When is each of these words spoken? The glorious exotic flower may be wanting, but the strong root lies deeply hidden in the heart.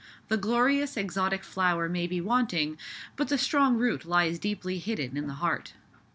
The 0.29 0.37
glorious 0.37 0.97
exotic 0.97 1.43
flower 1.43 1.87
may 1.87 2.07
be 2.07 2.19
wanting, 2.19 2.79
but 3.15 3.27
the 3.27 3.37
strong 3.37 3.77
root 3.77 4.03
lies 4.03 4.39
deeply 4.39 4.79
hidden 4.79 5.15
in 5.15 5.27
the 5.27 5.35
heart. 5.35 5.75